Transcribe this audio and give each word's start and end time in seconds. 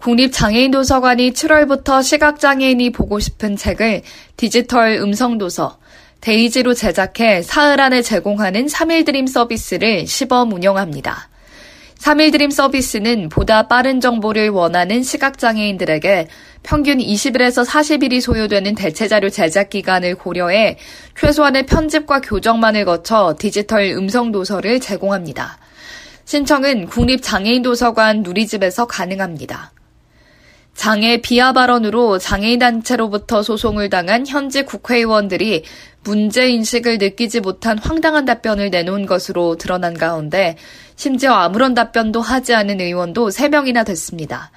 국립장애인도서관이 0.00 1.32
7월부터 1.32 2.02
시각장애인이 2.02 2.90
보고 2.90 3.20
싶은 3.20 3.56
책을 3.56 4.02
디지털 4.36 4.94
음성도서 4.94 5.78
데이지로 6.22 6.74
제작해 6.74 7.42
사흘 7.42 7.80
안에 7.80 8.02
제공하는 8.02 8.66
3일 8.66 9.04
드림 9.04 9.26
서비스를 9.26 10.06
시범 10.06 10.52
운영합니다. 10.52 11.28
3일 11.98 12.32
드림 12.32 12.50
서비스는 12.50 13.28
보다 13.28 13.68
빠른 13.68 14.00
정보를 14.00 14.48
원하는 14.48 15.02
시각장애인들에게 15.02 16.28
평균 16.62 16.96
20일에서 16.96 17.66
40일이 17.66 18.22
소요되는 18.22 18.74
대체자료 18.74 19.28
제작 19.28 19.68
기간을 19.68 20.14
고려해 20.14 20.78
최소한의 21.18 21.66
편집과 21.66 22.22
교정만을 22.22 22.86
거쳐 22.86 23.36
디지털 23.38 23.84
음성 23.90 24.32
도서를 24.32 24.80
제공합니다. 24.80 25.58
신청은 26.24 26.86
국립장애인도서관 26.86 28.22
누리집에서 28.22 28.86
가능합니다. 28.86 29.72
장애 30.80 31.18
비하 31.18 31.52
발언으로 31.52 32.16
장애인단체로부터 32.18 33.42
소송을 33.42 33.90
당한 33.90 34.26
현직 34.26 34.64
국회의원들이 34.64 35.62
문제인식을 36.04 36.96
느끼지 36.96 37.40
못한 37.40 37.76
황당한 37.76 38.24
답변을 38.24 38.70
내놓은 38.70 39.04
것으로 39.04 39.56
드러난 39.58 39.92
가운데 39.92 40.56
심지어 40.96 41.34
아무런 41.34 41.74
답변도 41.74 42.22
하지 42.22 42.54
않은 42.54 42.80
의원도 42.80 43.28
3명이나 43.28 43.84
됐습니다. 43.84 44.52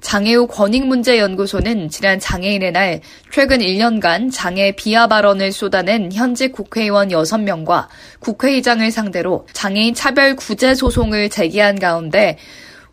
장애우 0.00 0.46
권익문제연구소는 0.46 1.90
지난 1.90 2.18
장애인의 2.18 2.72
날 2.72 3.00
최근 3.30 3.58
1년간 3.58 4.32
장애 4.32 4.72
비하 4.72 5.06
발언을 5.06 5.52
쏟아낸 5.52 6.10
현직 6.10 6.52
국회의원 6.52 7.08
6명과 7.08 7.88
국회의장을 8.20 8.90
상대로 8.90 9.46
장애인 9.52 9.92
차별 9.92 10.34
구제 10.34 10.74
소송을 10.74 11.28
제기한 11.28 11.78
가운데 11.78 12.38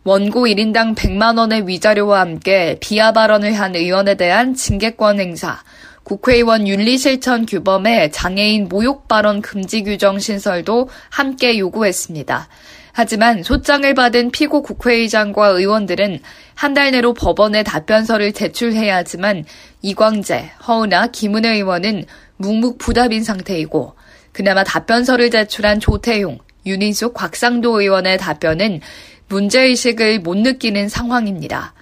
원고 0.06 0.46
1인당 0.46 0.94
100만 0.94 1.36
원의 1.36 1.66
위자료와 1.66 2.20
함께 2.20 2.78
비하 2.80 3.10
발언을 3.10 3.54
한 3.54 3.74
의원에 3.74 4.14
대한 4.14 4.54
징계권 4.54 5.18
행사, 5.18 5.58
국회의원 6.04 6.68
윤리실천 6.68 7.44
규범에 7.44 8.12
장애인 8.12 8.68
모욕 8.68 9.08
발언 9.08 9.42
금지 9.42 9.82
규정 9.82 10.20
신설도 10.20 10.88
함께 11.10 11.58
요구했습니다. 11.58 12.48
하지만 12.92 13.42
소장을 13.42 13.92
받은 13.94 14.30
피고 14.30 14.62
국회의장과 14.62 15.48
의원들은 15.48 16.20
한 16.54 16.72
달 16.72 16.92
내로 16.92 17.12
법원에 17.12 17.64
답변서를 17.64 18.32
제출해야 18.32 18.98
하지만 18.98 19.44
이광재, 19.82 20.52
허은아, 20.68 21.08
김은혜 21.08 21.48
의원은 21.56 22.04
묵묵부답인 22.36 23.24
상태이고 23.24 23.94
그나마 24.30 24.62
답변서를 24.62 25.30
제출한 25.32 25.80
조태용, 25.80 26.38
윤희숙, 26.64 27.12
곽상도 27.12 27.80
의원의 27.80 28.18
답변은 28.18 28.80
문제의식을 29.28 30.20
못 30.20 30.36
느끼는 30.36 30.88
상황입니다. 30.88 31.74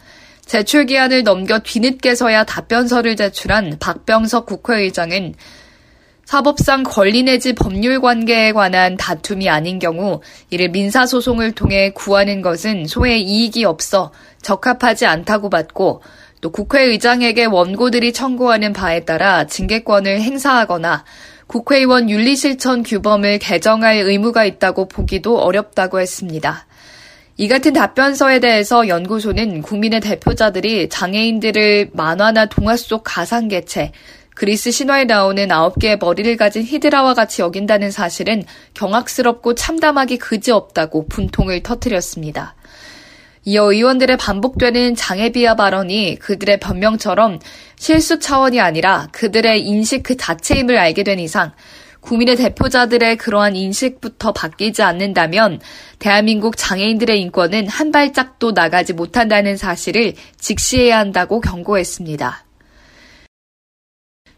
제출 0.46 0.86
기한을 0.86 1.22
넘겨 1.22 1.58
뒤늦게서야 1.58 2.44
답변서를 2.44 3.16
제출한 3.16 3.76
박병석 3.80 4.46
국회의장은 4.46 5.34
사법상 6.24 6.84
권리 6.84 7.22
내지 7.22 7.52
법률 7.52 8.00
관계에 8.00 8.52
관한 8.52 8.96
다툼이 8.96 9.48
아닌 9.48 9.78
경우 9.78 10.20
이를 10.50 10.70
민사소송을 10.70 11.52
통해 11.52 11.90
구하는 11.90 12.40
것은 12.40 12.86
소의 12.86 13.22
이익이 13.22 13.64
없어 13.64 14.10
적합하지 14.42 15.06
않다고 15.06 15.50
봤고 15.50 16.02
또 16.40 16.50
국회의장에게 16.50 17.44
원고들이 17.46 18.12
청구하는 18.12 18.72
바에 18.72 19.04
따라 19.04 19.46
징계권을 19.46 20.20
행사하거나 20.20 21.04
국회의원 21.46 22.08
윤리실천 22.08 22.82
규범을 22.82 23.38
개정할 23.38 23.96
의무가 23.96 24.44
있다고 24.44 24.88
보기도 24.88 25.38
어렵다고 25.38 26.00
했습니다. 26.00 26.66
이 27.36 27.48
같은 27.48 27.72
답변서에 27.72 28.38
대해서 28.38 28.86
연구소는 28.86 29.62
국민의 29.62 30.00
대표자들이 30.00 30.88
장애인들을 30.88 31.90
만화나 31.92 32.46
동화 32.46 32.76
속 32.76 33.02
가상개체, 33.04 33.90
그리스 34.36 34.70
신화에 34.70 35.04
나오는 35.04 35.50
아홉 35.50 35.78
개의 35.80 35.98
머리를 35.98 36.36
가진 36.36 36.62
히드라와 36.62 37.14
같이 37.14 37.42
여긴다는 37.42 37.90
사실은 37.90 38.44
경악스럽고 38.74 39.54
참담하기 39.54 40.18
그지없다고 40.18 41.08
분통을 41.08 41.62
터뜨렸습니다. 41.62 42.54
이어 43.44 43.72
의원들의 43.72 44.16
반복되는 44.16 44.94
장애 44.94 45.30
비하 45.30 45.54
발언이 45.54 46.18
그들의 46.20 46.60
변명처럼 46.60 47.40
실수 47.76 48.18
차원이 48.18 48.60
아니라 48.60 49.08
그들의 49.12 49.60
인식 49.60 50.02
그 50.02 50.16
자체임을 50.16 50.78
알게 50.78 51.02
된 51.02 51.18
이상 51.18 51.52
국민의 52.04 52.36
대표자들의 52.36 53.16
그러한 53.16 53.56
인식부터 53.56 54.32
바뀌지 54.32 54.82
않는다면 54.82 55.60
대한민국 55.98 56.56
장애인들의 56.56 57.20
인권은 57.22 57.66
한 57.66 57.90
발짝도 57.90 58.52
나가지 58.52 58.92
못한다는 58.92 59.56
사실을 59.56 60.12
직시해야 60.38 60.98
한다고 60.98 61.40
경고했습니다. 61.40 62.44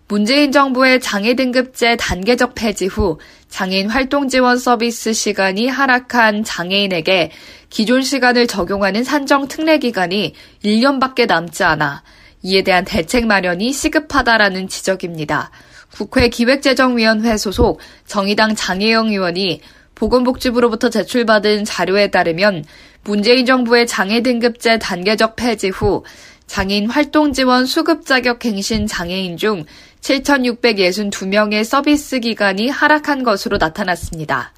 문재인 0.08 0.52
정부의 0.52 1.00
장애 1.00 1.34
등급제 1.34 1.96
단계적 1.96 2.54
폐지 2.54 2.86
후 2.86 3.18
장애인 3.48 3.90
활동 3.90 4.28
지원 4.28 4.56
서비스 4.56 5.12
시간이 5.12 5.66
하락한 5.66 6.44
장애인에게 6.44 7.32
기존 7.70 8.02
시간을 8.02 8.46
적용하는 8.46 9.02
산정 9.02 9.48
특례 9.48 9.78
기간이 9.78 10.34
1년밖에 10.64 11.26
남지 11.26 11.64
않아 11.64 12.04
이에 12.42 12.62
대한 12.62 12.84
대책 12.84 13.26
마련이 13.26 13.72
시급하다라는 13.72 14.68
지적입니다. 14.68 15.50
국회 15.96 16.28
기획재정위원회 16.28 17.38
소속 17.38 17.80
정의당 18.04 18.54
장혜영 18.54 19.08
의원이 19.08 19.62
보건복지부로부터 19.94 20.90
제출받은 20.90 21.64
자료에 21.64 22.10
따르면 22.10 22.66
문재인 23.02 23.46
정부의 23.46 23.86
장애 23.86 24.20
등급제 24.20 24.78
단계적 24.78 25.36
폐지 25.36 25.70
후 25.70 26.04
장애인 26.46 26.90
활동 26.90 27.32
지원 27.32 27.64
수급 27.64 28.04
자격 28.04 28.40
갱신 28.40 28.86
장애인 28.86 29.38
중 29.38 29.64
7,662명의 30.02 31.64
서비스 31.64 32.20
기간이 32.20 32.68
하락한 32.68 33.22
것으로 33.22 33.56
나타났습니다. 33.56 34.52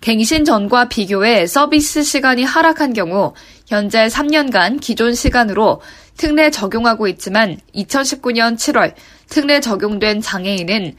갱신 0.00 0.44
전과 0.44 0.88
비교해 0.88 1.46
서비스 1.46 2.02
시간이 2.02 2.42
하락한 2.42 2.94
경우 2.94 3.32
현재 3.68 4.08
3년간 4.08 4.80
기존 4.80 5.14
시간으로 5.14 5.80
특례 6.16 6.50
적용하고 6.50 7.08
있지만 7.08 7.58
2019년 7.74 8.56
7월 8.56 8.94
특례 9.28 9.60
적용된 9.60 10.20
장애인은 10.20 10.96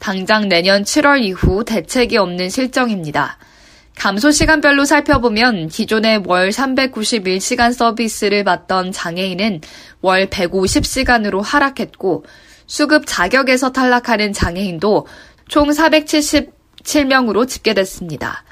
당장 0.00 0.48
내년 0.48 0.82
7월 0.82 1.22
이후 1.22 1.64
대책이 1.64 2.16
없는 2.16 2.48
실정입니다. 2.50 3.38
감소 3.96 4.30
시간별로 4.30 4.84
살펴보면 4.84 5.68
기존에 5.68 6.20
월 6.26 6.50
391시간 6.50 7.72
서비스를 7.72 8.44
받던 8.44 8.92
장애인은 8.92 9.62
월 10.02 10.26
150시간으로 10.26 11.42
하락했고 11.42 12.24
수급 12.66 13.04
자격에서 13.06 13.72
탈락하는 13.72 14.34
장애인도 14.34 15.06
총 15.48 15.70
477명으로 15.70 17.48
집계됐습니다. 17.48 18.44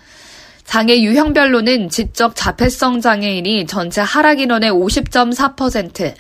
장애 0.65 1.01
유형별로는 1.01 1.89
지적 1.91 2.35
자폐성 2.35 3.01
장애인이 3.01 3.67
전체 3.67 4.01
하락 4.01 4.41
인원의 4.41 4.71
50.4%, 4.73 6.15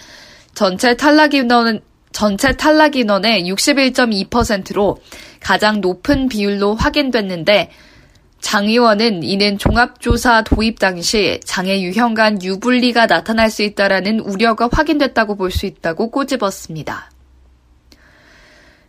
전체 0.54 0.96
탈락 0.96 1.34
인원 1.34 1.80
전체 2.12 2.52
탈락 2.52 2.94
인원의 2.94 3.50
61.2%로 3.50 4.98
가장 5.40 5.80
높은 5.80 6.28
비율로 6.28 6.76
확인됐는데 6.76 7.70
장 8.40 8.66
의원은 8.68 9.24
이는 9.24 9.58
종합조사 9.58 10.44
도입 10.44 10.78
당시 10.78 11.40
장애 11.44 11.80
유형 11.80 12.14
간 12.14 12.40
유불리가 12.40 13.06
나타날 13.06 13.50
수 13.50 13.62
있다라는 13.62 14.20
우려가 14.20 14.68
확인됐다고 14.70 15.34
볼 15.34 15.50
수 15.50 15.66
있다고 15.66 16.10
꼬집었습니다. 16.10 17.13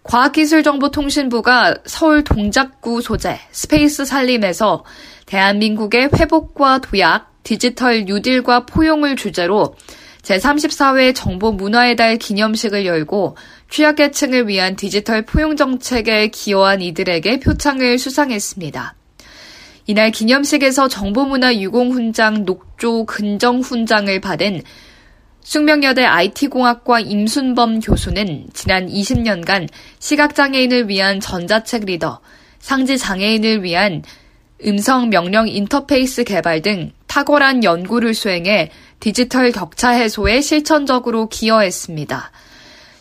과학기술정보통신부가 0.05 1.75
서울 1.85 2.23
동작구 2.23 3.01
소재 3.01 3.39
스페이스 3.51 4.05
살림에서 4.05 4.85
대한민국의 5.25 6.09
회복과 6.15 6.79
도약, 6.79 7.31
디지털 7.43 8.05
뉴딜과 8.05 8.67
포용을 8.67 9.15
주제로 9.15 9.75
제34회 10.21 11.13
정보문화의 11.15 11.95
달 11.95 12.17
기념식을 12.17 12.85
열고 12.85 13.35
취약계층을 13.69 14.47
위한 14.47 14.75
디지털 14.75 15.23
포용 15.23 15.55
정책에 15.55 16.27
기여한 16.27 16.81
이들에게 16.81 17.39
표창을 17.39 17.97
수상했습니다. 17.97 18.95
이날 19.87 20.11
기념식에서 20.11 20.87
정보문화 20.87 21.55
유공훈장 21.55 22.45
녹조 22.45 23.05
근정훈장을 23.05 24.19
받은 24.19 24.61
숙명여대 25.45 26.03
IT공학과 26.03 26.99
임순범 26.99 27.79
교수는 27.79 28.47
지난 28.53 28.87
20년간 28.87 29.69
시각장애인을 29.99 30.89
위한 30.89 31.19
전자책 31.19 31.85
리더, 31.85 32.19
상지장애인을 32.57 33.61
위한 33.61 34.01
음성 34.65 35.11
명령 35.11 35.47
인터페이스 35.47 36.23
개발 36.23 36.63
등 36.63 36.91
탁월한 37.05 37.63
연구를 37.63 38.15
수행해 38.15 38.71
디지털 38.99 39.51
격차 39.51 39.89
해소에 39.89 40.41
실천적으로 40.41 41.29
기여했습니다. 41.29 42.31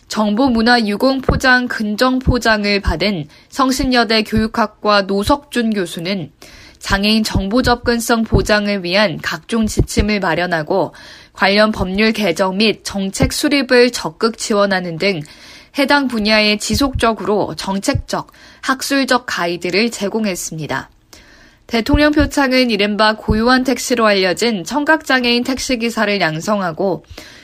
정보문화 0.07 0.81
유공포장 0.81 1.67
근정포장을 1.67 2.79
받은 2.79 3.25
성신여대 3.49 4.21
교육학과 4.21 5.01
노석준 5.01 5.73
교수는 5.73 6.31
장애인 6.77 7.23
정보 7.23 7.63
접근성 7.63 8.25
보장을 8.25 8.83
위한 8.83 9.17
각종 9.19 9.65
지침을 9.65 10.19
마련하고 10.19 10.93
관련 11.35 11.71
법률 11.71 12.11
개정 12.11 12.57
및 12.57 12.83
정책 12.83 13.33
수립을 13.33 13.91
적극 13.91 14.37
지원하는 14.37 14.97
등 14.97 15.21
해당 15.77 16.07
분야에 16.07 16.57
지속적으로 16.57 17.53
정책적, 17.55 18.31
학술적 18.61 19.25
가이드를 19.25 19.91
제공했습니다. 19.91 20.89
대통령 21.67 22.11
표창은 22.11 22.69
이른바 22.69 23.15
고유한 23.15 23.63
택시로 23.63 24.05
알려진 24.05 24.63
청각장애인 24.63 25.43
택시기사를 25.43 26.21
양성하고 26.21 27.03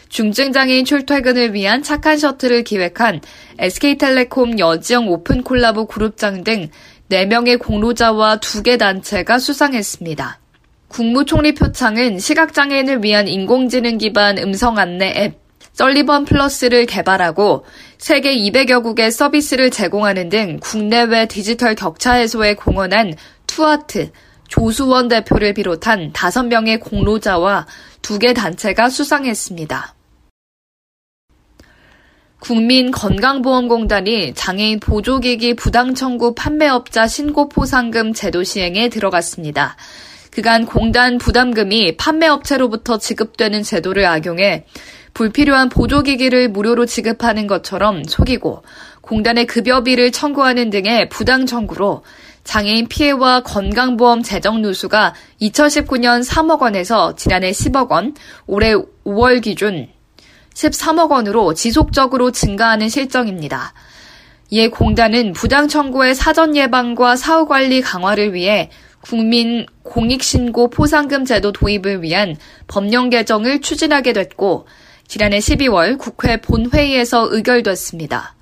중증장애인 0.10 0.86
출퇴근을 0.86 1.54
위한 1.54 1.84
착한 1.84 2.18
셔틀을 2.18 2.64
기획한 2.64 3.22
SK텔레콤 3.58 4.60
여지영 4.60 5.08
오픈 5.08 5.42
콜라보 5.42 5.88
그룹장 5.88 6.44
등 6.44 6.70
4명의 7.10 7.58
공로자와 7.60 8.38
2개 8.38 8.78
단체가 8.78 9.40
수상했습니다. 9.40 10.41
국무총리 10.92 11.54
표창은 11.54 12.20
시각장애인을 12.20 13.02
위한 13.02 13.30
인공지능 13.30 13.98
기반 13.98 14.38
음성 14.38 14.78
안내 14.78 15.14
앱 15.16 15.40
썰리번 15.72 16.26
플러스를 16.26 16.86
개발하고 16.86 17.64
세계 17.98 18.36
200여 18.36 18.84
국에 18.84 19.10
서비스를 19.10 19.72
제공하는 19.72 20.28
등 20.28 20.60
국내외 20.62 21.28
디지털 21.28 21.76
격차 21.76 22.12
해소에 22.16 22.56
공헌한 22.56 23.14
투아트, 23.48 24.12
조수원 24.50 25.08
대표를 25.08 25.54
비롯한 25.54 26.12
5명의 26.12 26.82
공로자와 26.82 27.68
2개 28.02 28.36
단체가 28.36 28.90
수상했습니다. 28.90 29.96
국민건강보험공단이 32.42 34.34
장애인 34.34 34.82
보조기기 34.82 35.54
부당 35.54 35.96
청구 35.96 36.36
판매업자 36.36 37.08
신고 37.08 37.48
포상금 37.48 38.12
제도 38.14 38.44
시행에 38.44 38.90
들어갔습니다. 38.90 39.78
그간 40.32 40.66
공단 40.66 41.18
부담금이 41.18 41.98
판매업체로부터 41.98 42.98
지급되는 42.98 43.64
제도를 43.64 44.06
악용해 44.06 44.66
불필요한 45.14 45.68
보조기기를 45.68 46.50
무료로 46.50 46.86
지급하는 46.86 47.48
것처럼 47.48 48.06
속이고 48.06 48.64
공단의 49.02 49.46
급여비를 49.46 50.12
청구하는 50.12 50.70
등의 50.70 51.10
부당 51.10 51.46
청구로 51.46 52.04
장애인 52.46 52.88
피해와 52.88 53.44
건강보험 53.44 54.24
재정 54.24 54.62
누수가 54.62 55.14
2019년 55.42 56.26
3억 56.26 56.62
원에서 56.62 57.16
지난해 57.16 57.52
10억 57.52 57.92
원, 57.92 58.16
올해 58.48 58.74
5월 59.06 59.42
기준 59.42 59.90
13억 60.54 61.12
원으로 61.12 61.54
지속적으로 61.54 62.32
증가하는 62.32 62.90
실정입니다. 62.90 63.74
이에 64.50 64.70
공단은 64.70 65.34
부당 65.34 65.68
청구의 65.68 66.16
사전 66.16 66.56
예방과 66.56 67.16
사후 67.16 67.48
관리 67.48 67.82
강화를 67.82 68.34
위해 68.34 68.70
국민 69.02 69.66
공익신고 69.84 70.70
포상금 70.70 71.26
제도 71.26 71.52
도입을 71.52 72.04
위한 72.04 72.36
법령 72.68 73.10
개정을 73.10 73.62
추진하게 73.62 74.14
됐고 74.14 74.68
지난해 75.08 75.40
12월 75.40 75.98
국회 75.98 76.40
본회의에서 76.40 77.28
의결됐습니다. 77.32 78.36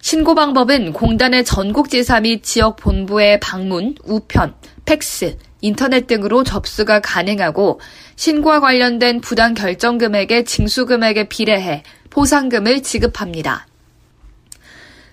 신고 0.00 0.34
방법은 0.34 0.92
공단의 0.92 1.44
전국지사 1.44 2.20
및 2.20 2.42
지역 2.42 2.76
본부의 2.76 3.38
방문, 3.40 3.94
우편, 4.04 4.54
팩스, 4.84 5.38
인터넷 5.60 6.08
등으로 6.08 6.42
접수가 6.42 7.00
가능하고 7.00 7.80
신고와 8.16 8.60
관련된 8.60 9.20
부당 9.20 9.54
결정 9.54 9.98
금액의 9.98 10.44
징수 10.44 10.86
금액에 10.86 11.28
비례해 11.28 11.84
포상금을 12.10 12.82
지급합니다. 12.82 13.66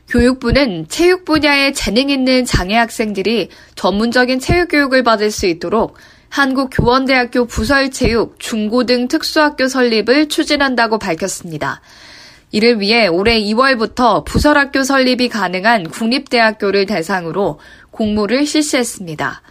교육부는 0.09 0.87
체육 0.89 1.23
분야에 1.23 1.71
재능 1.71 2.09
있는 2.09 2.43
장애 2.43 2.75
학생들이 2.75 3.49
전문적인 3.75 4.39
체육 4.39 4.69
교육을 4.69 5.03
받을 5.03 5.29
수 5.29 5.45
있도록 5.45 5.97
한국교원대학교 6.29 7.45
부설체육 7.45 8.39
중고등 8.39 9.07
특수학교 9.07 9.67
설립을 9.67 10.29
추진한다고 10.29 10.97
밝혔습니다. 10.97 11.81
이를 12.51 12.79
위해 12.79 13.07
올해 13.07 13.39
2월부터 13.39 14.25
부설학교 14.25 14.83
설립이 14.83 15.29
가능한 15.29 15.89
국립대학교를 15.89 16.87
대상으로 16.87 17.59
공모를 17.91 18.47
실시했습니다. 18.47 19.41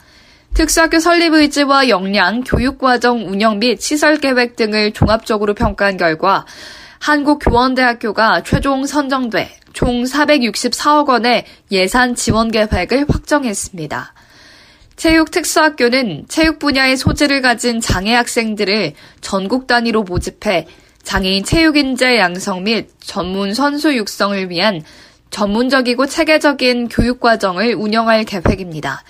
특수학교 0.55 0.99
설립 0.99 1.35
의지와 1.35 1.89
역량, 1.89 2.43
교육과정 2.43 3.29
운영 3.29 3.61
및 3.61 3.81
시설 3.81 4.19
계획 4.19 4.57
등을 4.57 4.93
종합적으로 4.93 5.55
평가한 5.55 5.97
결과 5.97 6.45
한국교원대학교가 6.99 8.43
최종 8.43 8.87
선정돼 8.87 9.51
총 9.79 10.03
464억 10.03 11.09
원의 11.09 11.45
예산 11.71 12.17
지원 12.17 12.51
계획을 12.51 13.05
확정했습니다. 13.09 14.13
체육 14.97 15.31
특수학교는 15.31 16.25
체육 16.27 16.59
분야의 16.59 16.97
소질을 16.97 17.43
가진 17.43 17.81
장애 17.81 18.13
학생들을 18.13 18.95
전국 19.21 19.69
단위로 19.69 20.03
모집해 20.03 20.67
장애인 21.05 21.45
체육인재 21.45 22.19
양성 22.19 22.65
및 22.65 22.89
전문 22.99 23.55
선수 23.55 23.95
육성을 23.95 24.51
위한 24.51 24.83
전문적이고 25.31 26.07
체계적인 26.07 26.89
교육과정을 26.89 27.75
운영할 27.75 28.25
계획입니다. 28.25 29.05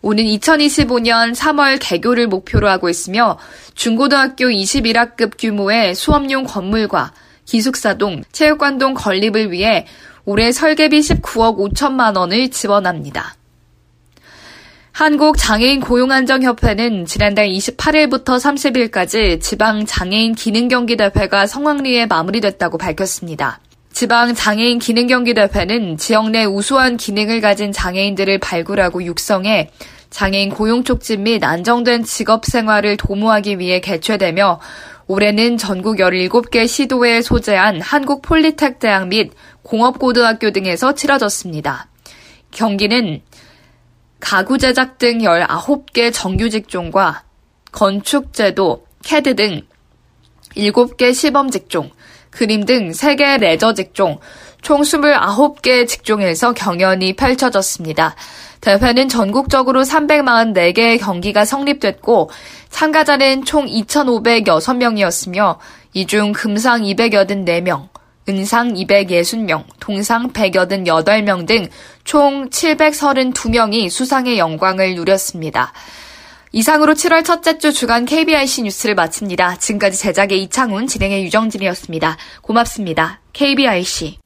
오는 0.00 0.22
2025년 0.22 1.34
3월 1.34 1.78
개교를 1.80 2.28
목표로 2.28 2.68
하고 2.68 2.88
있으며 2.88 3.36
중고등학교 3.74 4.44
21학급 4.44 5.32
규모의 5.38 5.96
수업용 5.96 6.44
건물과 6.44 7.12
기숙사동, 7.44 8.24
체육관동 8.32 8.94
건립을 8.94 9.52
위해 9.52 9.86
올해 10.24 10.52
설계비 10.52 11.00
19억 11.00 11.58
5천만 11.58 12.16
원을 12.16 12.50
지원합니다. 12.50 13.36
한국장애인 14.92 15.80
고용안정협회는 15.80 17.06
지난달 17.06 17.48
28일부터 17.48 18.38
30일까지 18.38 19.40
지방 19.40 19.86
장애인 19.86 20.36
기능경기대회가 20.36 21.48
성황리에 21.48 22.06
마무리됐다고 22.06 22.78
밝혔습니다. 22.78 23.58
지방 23.92 24.34
장애인 24.34 24.78
기능경기대회는 24.78 25.98
지역 25.98 26.30
내 26.30 26.44
우수한 26.44 26.96
기능을 26.96 27.40
가진 27.40 27.72
장애인들을 27.72 28.38
발굴하고 28.38 29.02
육성해 29.04 29.70
장애인 30.10 30.50
고용 30.50 30.84
촉진 30.84 31.24
및 31.24 31.42
안정된 31.42 32.04
직업 32.04 32.44
생활을 32.44 32.96
도모하기 32.96 33.58
위해 33.58 33.80
개최되며 33.80 34.60
올해는 35.06 35.58
전국 35.58 35.96
17개 35.98 36.66
시도에 36.66 37.20
소재한 37.20 37.80
한국 37.80 38.22
폴리텍 38.22 38.78
대학 38.78 39.08
및 39.08 39.32
공업고등학교 39.62 40.50
등에서 40.50 40.94
치러졌습니다. 40.94 41.88
경기는 42.50 43.20
가구 44.18 44.56
제작 44.56 44.96
등 44.96 45.18
19개 45.18 46.10
정규 46.12 46.48
직종과 46.48 47.24
건축 47.70 48.32
제도, 48.32 48.86
CAD 49.04 49.36
등 49.36 49.60
7개 50.56 51.12
시범 51.12 51.50
직종, 51.50 51.90
그림 52.30 52.64
등 52.64 52.90
3개 52.90 53.38
레저 53.38 53.74
직종, 53.74 54.18
총 54.64 54.80
29개 54.80 55.86
직종에서 55.86 56.52
경연이 56.54 57.12
펼쳐졌습니다. 57.12 58.16
대회는 58.62 59.10
전국적으로 59.10 59.82
344개의 59.82 60.98
경기가 60.98 61.44
성립됐고 61.44 62.30
참가자는 62.70 63.44
총 63.44 63.66
2,506명이었으며 63.66 65.58
이 65.92 66.06
중 66.06 66.32
금상 66.32 66.80
284명, 66.82 67.88
은상 68.26 68.72
260명, 68.72 69.64
동상 69.78 70.32
188명 70.32 71.46
등 71.46 71.68
총 72.04 72.48
732명이 72.48 73.90
수상의 73.90 74.38
영광을 74.38 74.94
누렸습니다. 74.94 75.74
이상으로 76.52 76.94
7월 76.94 77.22
첫째 77.22 77.58
주 77.58 77.72
주간 77.72 78.06
KBIC 78.06 78.62
뉴스를 78.62 78.94
마칩니다. 78.94 79.58
지금까지 79.58 79.98
제작의 79.98 80.42
이창훈, 80.44 80.86
진행의 80.86 81.22
유정진이었습니다. 81.24 82.16
고맙습니다. 82.40 83.23
KBIC 83.34 84.18